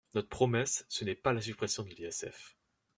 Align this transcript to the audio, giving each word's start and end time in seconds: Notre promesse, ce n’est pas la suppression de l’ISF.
Notre 0.15 0.29
promesse, 0.29 0.83
ce 0.89 1.05
n’est 1.05 1.13
pas 1.13 1.31
la 1.31 1.41
suppression 1.43 1.83
de 1.83 1.89
l’ISF. 1.89 2.57